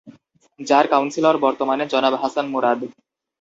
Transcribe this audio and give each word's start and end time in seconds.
যার 0.59 0.85
কাউন্সিলর 0.87 1.35
বর্তমানে 1.37 1.83
জনাব 1.93 2.13
হাসান 2.21 2.45
মুরাদ। 2.53 2.79